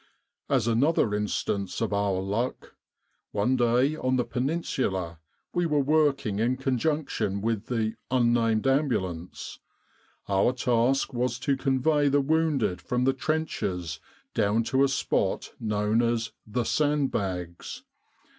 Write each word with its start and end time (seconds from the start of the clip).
"As 0.49 0.65
another 0.67 1.13
instance 1.13 1.79
of 1.79 1.93
our 1.93 2.19
luck: 2.21 2.73
one 3.33 3.55
day, 3.55 3.95
on 3.95 4.15
the 4.15 4.23
Peninsula, 4.25 5.19
we 5.53 5.67
were 5.67 5.77
working 5.83 6.39
in 6.39 6.57
conjunction 6.57 7.39
with 7.39 7.67
the 7.67 7.93
Ambulance. 8.09 9.59
Our 10.27 10.53
task 10.53 11.13
was 11.13 11.37
to 11.41 11.55
convey 11.55 12.07
the 12.09 12.19
wounded 12.19 12.81
from 12.81 13.03
the 13.03 13.13
trenches 13.13 13.99
down 14.33 14.63
to 14.73 14.83
a 14.83 14.87
spot 14.87 15.53
known 15.59 16.01
as 16.01 16.25
4 16.29 16.33
The 16.47 16.63
Sandbags.' 16.63 17.83